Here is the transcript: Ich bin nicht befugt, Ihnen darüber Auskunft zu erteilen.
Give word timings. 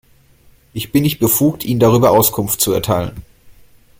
Ich 0.73 0.91
bin 0.91 1.03
nicht 1.03 1.19
befugt, 1.19 1.63
Ihnen 1.63 1.79
darüber 1.79 2.09
Auskunft 2.09 2.59
zu 2.59 2.71
erteilen. 2.71 3.21